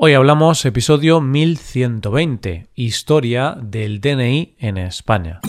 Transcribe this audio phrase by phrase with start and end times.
[0.00, 5.40] Hoy hablamos episodio 1120, Historia del DNI en España.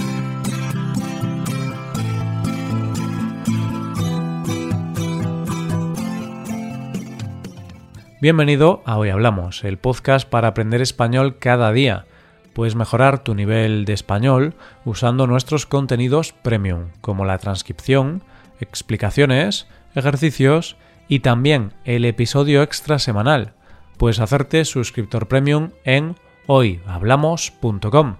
[8.19, 12.05] Bienvenido a Hoy Hablamos, el podcast para aprender español cada día.
[12.53, 18.23] Puedes mejorar tu nivel de español usando nuestros contenidos premium, como la transcripción,
[18.59, 20.75] explicaciones, ejercicios
[21.07, 23.53] y también el episodio extra semanal
[23.99, 26.15] puedes hacerte suscriptor premium en
[26.47, 28.15] hoyhablamos.com.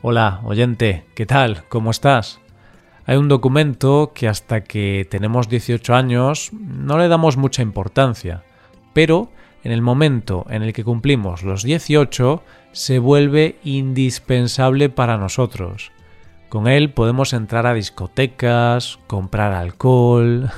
[0.00, 1.64] Hola, oyente, ¿qué tal?
[1.68, 2.40] ¿Cómo estás?
[3.04, 8.42] Hay un documento que hasta que tenemos 18 años no le damos mucha importancia,
[8.94, 9.30] pero
[9.64, 15.92] en el momento en el que cumplimos los 18 se vuelve indispensable para nosotros.
[16.48, 20.48] Con él podemos entrar a discotecas, comprar alcohol.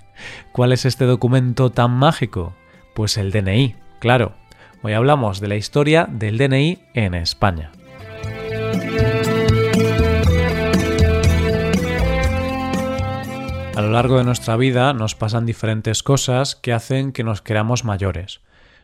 [0.52, 2.52] ¿Cuál es este documento tan mágico?
[2.94, 3.87] Pues el DNI.
[3.98, 4.34] Claro,
[4.82, 7.72] hoy hablamos de la historia del DNI en España.
[13.74, 17.84] A lo largo de nuestra vida nos pasan diferentes cosas que hacen que nos creamos
[17.84, 18.40] mayores.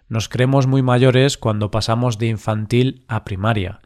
[0.08, 3.80] Nos creemos muy mayores cuando pasamos de infantil a primaria,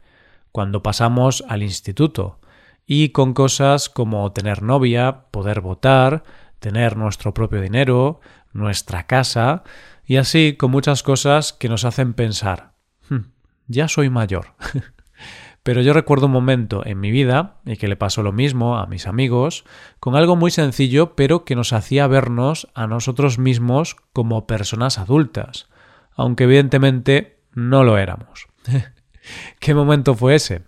[0.51, 2.39] cuando pasamos al instituto,
[2.87, 6.23] y con cosas como tener novia, poder votar,
[6.57, 8.19] tener nuestro propio dinero,
[8.51, 9.63] nuestra casa,
[10.09, 12.73] y así con muchas cosas que nos hacen pensar,
[13.09, 13.29] hmm,
[13.67, 14.55] ya soy mayor.
[15.61, 18.87] Pero yo recuerdo un momento en mi vida, y que le pasó lo mismo a
[18.87, 19.65] mis amigos,
[19.99, 25.67] con algo muy sencillo, pero que nos hacía vernos a nosotros mismos como personas adultas,
[26.15, 28.47] aunque evidentemente no lo éramos.
[29.59, 30.63] ¿Qué momento fue ese?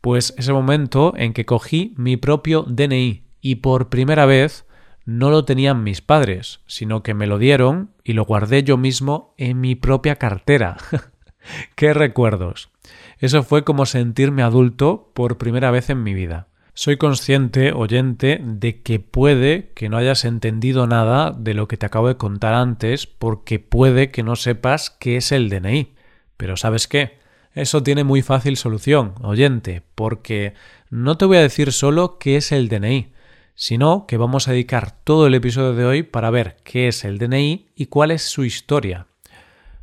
[0.00, 4.65] Pues ese momento en que cogí mi propio DNI y por primera vez
[5.06, 9.34] no lo tenían mis padres, sino que me lo dieron y lo guardé yo mismo
[9.38, 10.76] en mi propia cartera.
[11.76, 12.70] ¡Qué recuerdos!
[13.18, 16.48] Eso fue como sentirme adulto por primera vez en mi vida.
[16.74, 21.86] Soy consciente, oyente, de que puede que no hayas entendido nada de lo que te
[21.86, 25.94] acabo de contar antes, porque puede que no sepas qué es el DNI.
[26.36, 27.18] Pero ¿sabes qué?
[27.54, 30.52] Eso tiene muy fácil solución, oyente, porque
[30.90, 33.12] no te voy a decir solo qué es el DNI,
[33.56, 37.18] sino que vamos a dedicar todo el episodio de hoy para ver qué es el
[37.18, 39.06] DNI y cuál es su historia.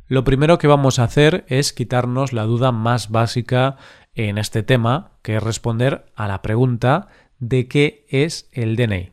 [0.06, 3.76] Lo primero que vamos a hacer es quitarnos la duda más básica
[4.14, 7.08] en este tema, que es responder a la pregunta
[7.40, 9.12] de qué es el DNI.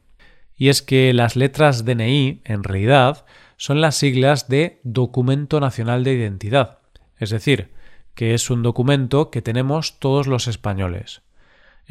[0.56, 3.26] Y es que las letras DNI, en realidad,
[3.58, 6.80] son las siglas de Documento Nacional de Identidad,
[7.18, 7.72] es decir,
[8.14, 11.22] que es un documento que tenemos todos los españoles.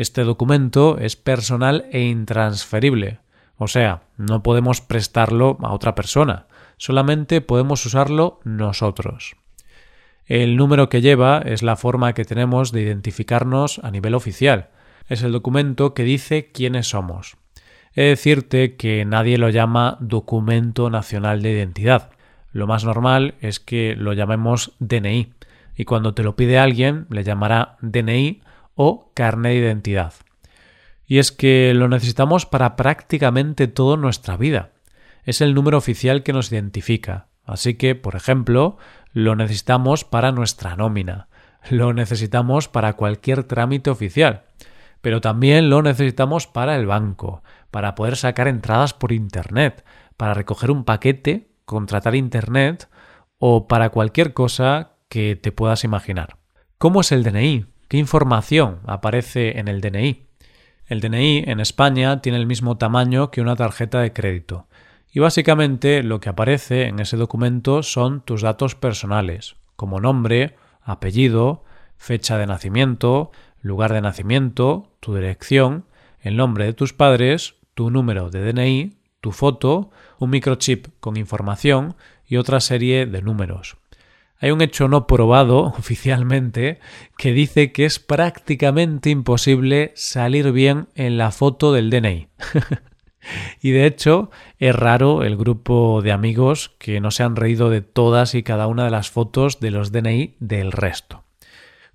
[0.00, 3.18] Este documento es personal e intransferible,
[3.58, 6.46] o sea, no podemos prestarlo a otra persona,
[6.78, 9.36] solamente podemos usarlo nosotros.
[10.24, 14.70] El número que lleva es la forma que tenemos de identificarnos a nivel oficial.
[15.10, 17.36] Es el documento que dice quiénes somos.
[17.94, 22.08] He de decirte que nadie lo llama Documento Nacional de Identidad.
[22.52, 25.34] Lo más normal es que lo llamemos DNI.
[25.76, 28.40] Y cuando te lo pide alguien, le llamará DNI
[28.82, 30.14] o carnet de identidad.
[31.04, 34.70] Y es que lo necesitamos para prácticamente toda nuestra vida.
[35.22, 37.26] Es el número oficial que nos identifica.
[37.44, 38.78] Así que, por ejemplo,
[39.12, 41.28] lo necesitamos para nuestra nómina.
[41.68, 44.44] Lo necesitamos para cualquier trámite oficial.
[45.02, 49.84] Pero también lo necesitamos para el banco, para poder sacar entradas por Internet,
[50.16, 52.88] para recoger un paquete, contratar Internet
[53.38, 56.38] o para cualquier cosa que te puedas imaginar.
[56.78, 57.69] ¿Cómo es el DNI?
[57.90, 60.28] ¿Qué información aparece en el DNI?
[60.86, 64.68] El DNI en España tiene el mismo tamaño que una tarjeta de crédito
[65.12, 71.64] y básicamente lo que aparece en ese documento son tus datos personales, como nombre, apellido,
[71.96, 75.84] fecha de nacimiento, lugar de nacimiento, tu dirección,
[76.20, 79.90] el nombre de tus padres, tu número de DNI, tu foto,
[80.20, 83.78] un microchip con información y otra serie de números.
[84.40, 86.80] Hay un hecho no probado oficialmente
[87.16, 92.28] que dice que es prácticamente imposible salir bien en la foto del DNI.
[93.60, 97.82] y de hecho es raro el grupo de amigos que no se han reído de
[97.82, 101.24] todas y cada una de las fotos de los DNI del resto.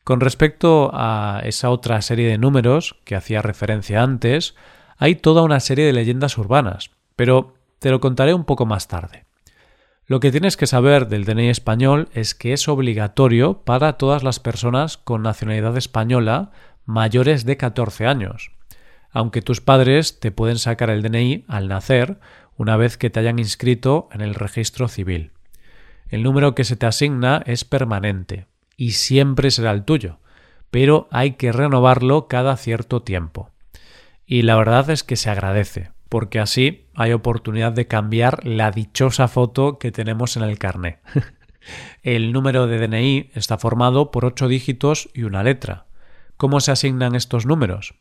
[0.03, 4.53] Con respecto a esa otra serie de números que hacía referencia antes,
[4.97, 9.24] hay toda una serie de leyendas urbanas, pero te lo contaré un poco más tarde.
[10.07, 14.39] Lo que tienes que saber del DNI español es que es obligatorio para todas las
[14.39, 16.51] personas con nacionalidad española
[16.85, 18.51] mayores de 14 años,
[19.09, 22.19] aunque tus padres te pueden sacar el DNI al nacer
[22.55, 25.31] una vez que te hayan inscrito en el registro civil.
[26.07, 28.45] El número que se te asigna es permanente
[28.77, 30.19] y siempre será el tuyo,
[30.69, 33.49] pero hay que renovarlo cada cierto tiempo.
[34.27, 39.27] Y la verdad es que se agradece, porque así hay oportunidad de cambiar la dichosa
[39.27, 40.99] foto que tenemos en el carné.
[42.03, 45.85] el número de DNI está formado por ocho dígitos y una letra.
[46.37, 47.95] ¿Cómo se asignan estos números?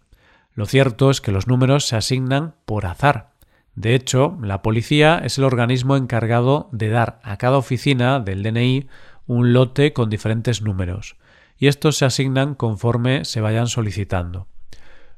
[0.55, 3.31] Lo cierto es que los números se asignan por azar.
[3.75, 8.89] De hecho, la policía es el organismo encargado de dar a cada oficina del DNI
[9.27, 11.17] un lote con diferentes números,
[11.56, 14.47] y estos se asignan conforme se vayan solicitando.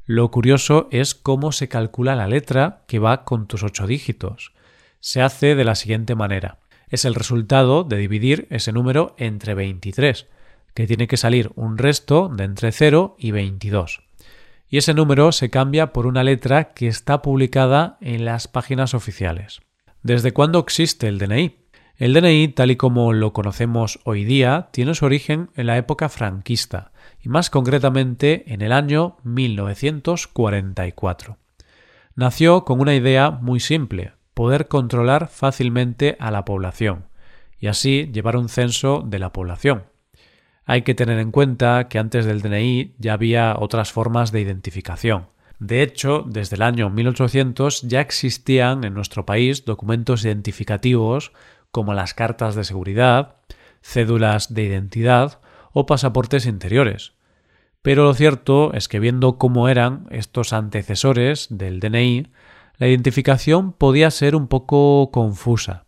[0.06, 4.52] Lo curioso es cómo se calcula la letra que va con tus ocho dígitos.
[5.00, 6.58] Se hace de la siguiente manera.
[6.88, 10.26] Es el resultado de dividir ese número entre 23,
[10.72, 14.06] que tiene que salir un resto de entre 0 y 22
[14.68, 19.60] y ese número se cambia por una letra que está publicada en las páginas oficiales.
[20.02, 21.65] ¿Desde cuándo existe el DNI?
[21.98, 26.10] El DNI, tal y como lo conocemos hoy día, tiene su origen en la época
[26.10, 31.38] franquista, y más concretamente en el año 1944.
[32.14, 37.06] Nació con una idea muy simple, poder controlar fácilmente a la población,
[37.58, 39.84] y así llevar un censo de la población.
[40.66, 45.28] Hay que tener en cuenta que antes del DNI ya había otras formas de identificación.
[45.58, 51.32] De hecho, desde el año 1800 ya existían en nuestro país documentos identificativos
[51.76, 53.34] como las cartas de seguridad,
[53.82, 55.40] cédulas de identidad
[55.74, 57.12] o pasaportes interiores.
[57.82, 62.28] Pero lo cierto es que viendo cómo eran estos antecesores del DNI,
[62.78, 65.84] la identificación podía ser un poco confusa,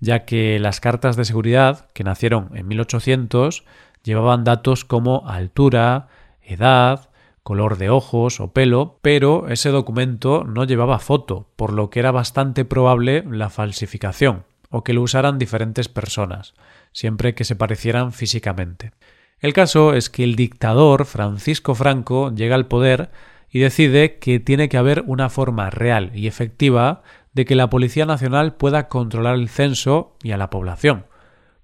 [0.00, 3.66] ya que las cartas de seguridad, que nacieron en 1800,
[4.02, 6.08] llevaban datos como altura,
[6.40, 7.10] edad,
[7.42, 12.12] color de ojos o pelo, pero ese documento no llevaba foto, por lo que era
[12.12, 16.54] bastante probable la falsificación, o que lo usaran diferentes personas,
[16.92, 18.92] siempre que se parecieran físicamente.
[19.40, 23.10] El caso es que el dictador Francisco Franco llega al poder
[23.50, 28.04] y decide que tiene que haber una forma real y efectiva de que la Policía
[28.04, 31.06] Nacional pueda controlar el censo y a la población,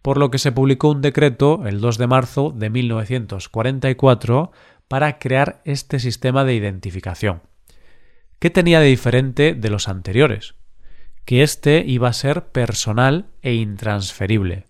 [0.02, 4.52] por lo que se publicó un decreto el 2 de marzo de 1944
[4.86, 7.42] para crear este sistema de identificación.
[8.38, 10.54] ¿Qué tenía de diferente de los anteriores?
[11.24, 14.66] Que éste iba a ser personal e intransferible,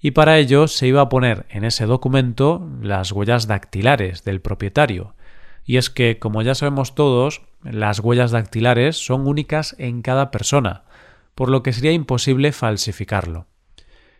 [0.00, 5.14] y para ello se iba a poner en ese documento las huellas dactilares del propietario,
[5.64, 10.84] y es que, como ya sabemos todos, las huellas dactilares son únicas en cada persona,
[11.34, 13.46] por lo que sería imposible falsificarlo.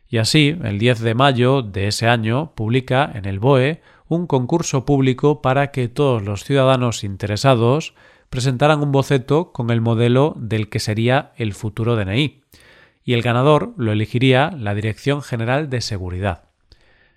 [0.08, 4.84] Y así, el 10 de mayo de ese año, publica en el BOE un concurso
[4.84, 7.94] público para que todos los ciudadanos interesados
[8.30, 12.42] presentaran un boceto con el modelo del que sería el futuro DNI,
[13.04, 16.44] y el ganador lo elegiría la Dirección General de Seguridad.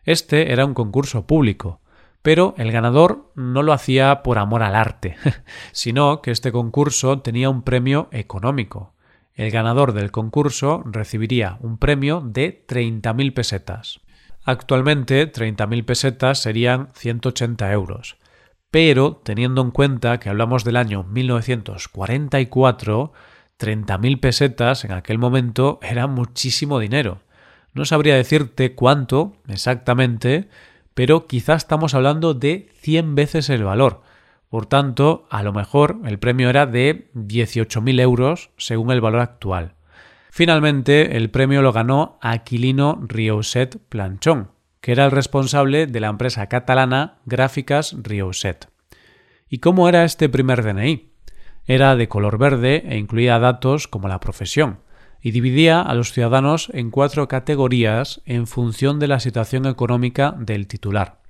[0.03, 1.81] Este era un concurso público,
[2.21, 5.17] pero el ganador no lo hacía por amor al arte,
[5.71, 8.93] sino que este concurso tenía un premio económico,
[9.35, 13.99] el ganador del concurso recibiría un premio de 30.000 pesetas.
[14.43, 18.17] Actualmente 30.000 pesetas serían 180 euros,
[18.71, 23.13] pero teniendo en cuenta que hablamos del año 1944,
[23.59, 27.19] 30.000 pesetas en aquel momento era muchísimo dinero.
[27.73, 30.49] No sabría decirte cuánto exactamente,
[30.93, 34.01] pero quizás estamos hablando de 100 veces el valor,
[34.51, 39.75] por tanto, a lo mejor el premio era de 18.000 euros según el valor actual.
[40.29, 44.51] Finalmente, el premio lo ganó Aquilino Riouset Planchón,
[44.81, 48.67] que era el responsable de la empresa catalana Gráficas Riouset.
[49.47, 51.11] ¿Y cómo era este primer DNI?
[51.65, 54.79] Era de color verde e incluía datos como la profesión,
[55.21, 60.67] y dividía a los ciudadanos en cuatro categorías en función de la situación económica del
[60.67, 61.21] titular.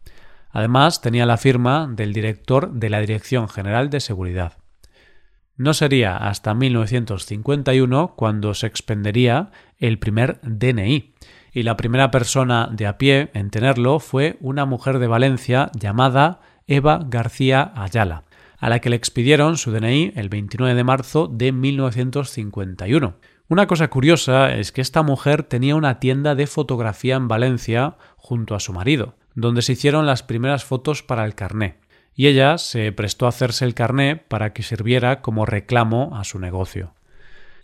[0.49, 4.57] Además, tenía la firma del director de la Dirección General de Seguridad.
[5.57, 11.13] No sería hasta 1951 cuando se expendería el primer DNI,
[11.53, 16.39] y la primera persona de a pie en tenerlo fue una mujer de Valencia llamada
[16.67, 18.23] Eva García Ayala,
[18.57, 23.15] a la que le expidieron su DNI el 29 de marzo de 1951.
[23.49, 28.55] Una cosa curiosa es que esta mujer tenía una tienda de fotografía en Valencia junto
[28.55, 31.79] a su marido, donde se hicieron las primeras fotos para el carné,
[32.15, 36.39] y ella se prestó a hacerse el carné para que sirviera como reclamo a su
[36.39, 36.93] negocio.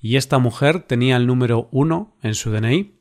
[0.02, 2.97] ¿Y esta mujer tenía el número 1 en su DNI?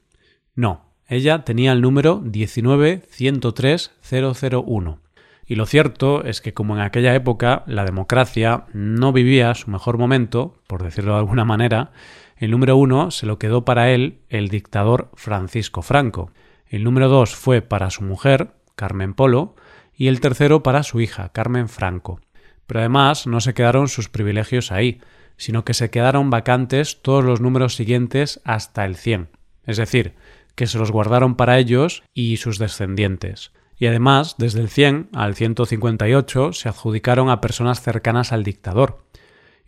[0.56, 4.98] No, ella tenía el número 1913001.
[5.46, 9.98] Y lo cierto es que como en aquella época la democracia no vivía su mejor
[9.98, 11.92] momento, por decirlo de alguna manera,
[12.36, 16.32] el número uno se lo quedó para él el dictador Francisco Franco.
[16.66, 19.54] El número dos fue para su mujer, Carmen Polo,
[19.94, 22.20] y el tercero para su hija, Carmen Franco.
[22.66, 25.00] Pero además no se quedaron sus privilegios ahí,
[25.36, 29.28] sino que se quedaron vacantes todos los números siguientes hasta el 100.
[29.66, 30.14] Es decir,
[30.56, 33.52] que se los guardaron para ellos y sus descendientes.
[33.78, 39.04] Y además, desde el 100 al 158 se adjudicaron a personas cercanas al dictador.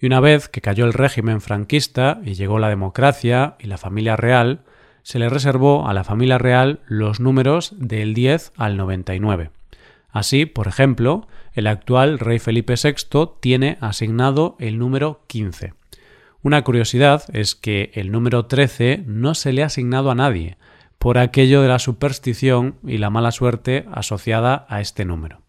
[0.00, 4.16] Y una vez que cayó el régimen franquista y llegó la democracia y la familia
[4.16, 4.62] real,
[5.02, 9.50] se le reservó a la familia real los números del 10 al 99.
[10.11, 15.75] Así, por ejemplo, el actual rey Felipe VI tiene asignado el número 15.
[16.42, 20.57] Una curiosidad es que el número 13 no se le ha asignado a nadie,
[20.99, 25.43] por aquello de la superstición y la mala suerte asociada a este número.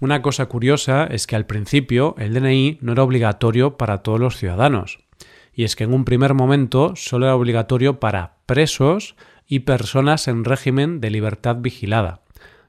[0.00, 4.36] Una cosa curiosa es que al principio el DNI no era obligatorio para todos los
[4.36, 4.98] ciudadanos,
[5.52, 9.14] y es que en un primer momento solo era obligatorio para presos
[9.46, 12.22] y personas en régimen de libertad vigilada,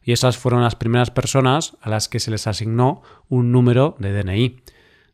[0.04, 4.12] y esas fueron las primeras personas a las que se les asignó un número de
[4.12, 4.58] DNI.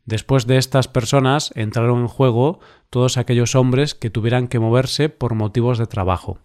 [0.04, 2.60] Después de estas personas entraron en juego
[2.90, 6.40] todos aquellos hombres que tuvieran que moverse por motivos de trabajo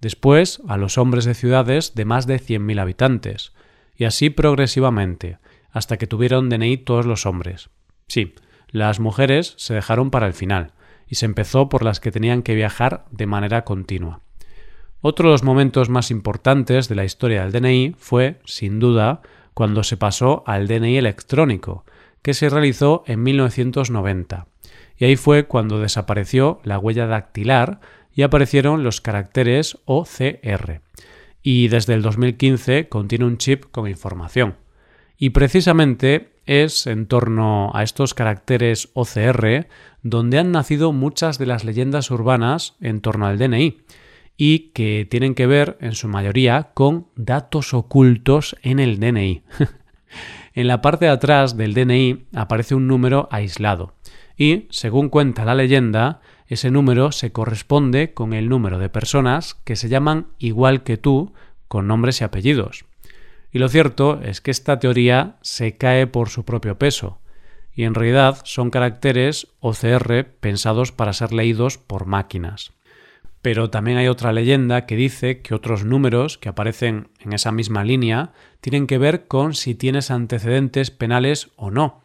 [0.00, 3.52] después a los hombres de ciudades de más de 100.000 habitantes,
[3.96, 5.38] y así progresivamente,
[5.70, 7.70] hasta que tuvieron DNI todos los hombres.
[8.08, 8.34] Sí,
[8.70, 10.72] las mujeres se dejaron para el final,
[11.06, 14.20] y se empezó por las que tenían que viajar de manera continua.
[15.02, 19.22] Otro de los momentos más importantes de la historia del DNI fue, sin duda,
[19.54, 21.84] cuando se pasó al DNI electrónico,
[22.22, 24.46] que se realizó en 1990.
[24.98, 27.80] Y ahí fue cuando desapareció la huella dactilar
[28.14, 30.80] y aparecieron los caracteres OCR.
[31.42, 34.56] Y desde el 2015 contiene un chip con información.
[35.16, 39.68] Y precisamente es en torno a estos caracteres OCR
[40.02, 43.78] donde han nacido muchas de las leyendas urbanas en torno al DNI
[44.36, 49.42] y que tienen que ver en su mayoría con datos ocultos en el DNI.
[50.54, 53.94] en la parte de atrás del DNI aparece un número aislado
[54.36, 59.76] y, según cuenta la leyenda, ese número se corresponde con el número de personas que
[59.76, 61.34] se llaman igual que tú,
[61.68, 62.86] con nombres y apellidos.
[63.52, 67.20] Y lo cierto es que esta teoría se cae por su propio peso,
[67.74, 72.72] y en realidad son caracteres OCR pensados para ser leídos por máquinas.
[73.42, 77.84] Pero también hay otra leyenda que dice que otros números que aparecen en esa misma
[77.84, 82.02] línea tienen que ver con si tienes antecedentes penales o no.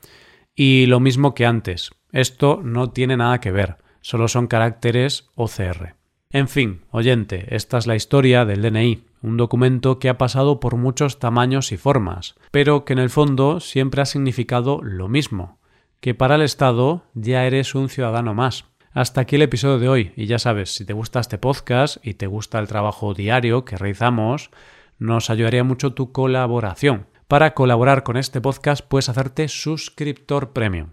[0.56, 5.96] Y lo mismo que antes, esto no tiene nada que ver solo son caracteres OCR.
[6.30, 10.78] En fin, oyente, esta es la historia del DNI, un documento que ha pasado por
[10.78, 15.58] muchos tamaños y formas, pero que en el fondo siempre ha significado lo mismo,
[16.02, 18.66] que para el Estado ya eres un ciudadano más.
[18.96, 22.14] Hasta aquí el episodio de hoy, y ya sabes, si te gusta este podcast y
[22.14, 24.52] te gusta el trabajo diario que realizamos,
[25.00, 27.08] nos ayudaría mucho tu colaboración.
[27.28, 30.92] Para colaborar con este podcast puedes hacerte suscriptor premium.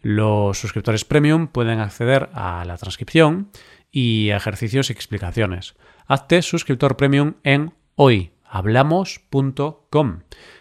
[0.00, 3.50] Los suscriptores premium pueden acceder a la transcripción
[3.90, 5.74] y ejercicios y explicaciones.
[6.06, 10.20] Hazte suscriptor premium en hoyhablamos.com.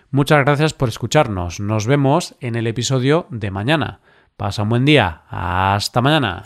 [0.09, 1.61] Muchas gracias por escucharnos.
[1.61, 4.01] Nos vemos en el episodio de mañana.
[4.35, 5.21] Pasa un buen día.
[5.29, 6.43] Hasta mañana.